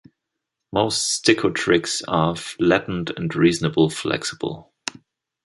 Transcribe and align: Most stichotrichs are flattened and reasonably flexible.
Most 0.73 1.23
stichotrichs 1.23 2.01
are 2.07 2.35
flattened 2.35 3.11
and 3.17 3.35
reasonably 3.35 3.89
flexible. 3.93 4.73